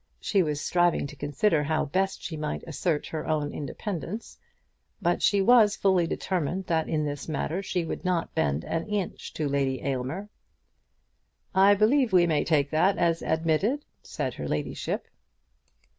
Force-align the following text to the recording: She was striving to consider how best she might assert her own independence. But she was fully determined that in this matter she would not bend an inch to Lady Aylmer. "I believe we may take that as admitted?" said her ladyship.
She 0.19 0.41
was 0.41 0.59
striving 0.59 1.05
to 1.05 1.15
consider 1.15 1.61
how 1.63 1.85
best 1.85 2.23
she 2.23 2.35
might 2.35 2.63
assert 2.65 3.05
her 3.05 3.27
own 3.27 3.53
independence. 3.53 4.39
But 4.99 5.21
she 5.21 5.43
was 5.43 5.75
fully 5.75 6.07
determined 6.07 6.65
that 6.65 6.89
in 6.89 7.05
this 7.05 7.27
matter 7.29 7.61
she 7.61 7.85
would 7.85 8.03
not 8.03 8.33
bend 8.33 8.63
an 8.63 8.87
inch 8.87 9.31
to 9.35 9.47
Lady 9.47 9.79
Aylmer. 9.83 10.27
"I 11.53 11.75
believe 11.75 12.13
we 12.13 12.25
may 12.25 12.43
take 12.43 12.71
that 12.71 12.97
as 12.97 13.21
admitted?" 13.21 13.85
said 14.01 14.33
her 14.33 14.47
ladyship. 14.47 15.07